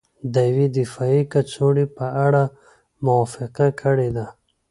د 0.33 0.35
یوې 0.49 0.67
دفاعي 0.79 1.21
کڅوړې 1.33 1.85
په 1.97 2.05
اړه 2.25 2.43
موافقه 3.07 3.67
کړې 3.81 4.09
ده 4.17 4.25